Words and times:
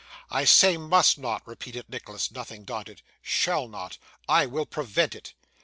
'I 0.31 0.45
say 0.45 0.77
must 0.77 1.19
not,' 1.19 1.45
repeated 1.45 1.87
Nicholas, 1.87 2.31
nothing 2.31 2.63
daunted; 2.63 3.03
'shall 3.21 3.67
not. 3.67 3.99
I 4.27 4.47
will 4.47 4.65
prevent 4.65 5.13
it. 5.13 5.35